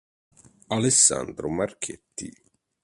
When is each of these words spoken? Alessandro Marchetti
Alessandro 0.69 1.47
Marchetti 1.47 2.33